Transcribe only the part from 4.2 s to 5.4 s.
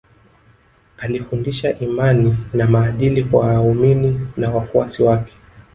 na wafuasi wake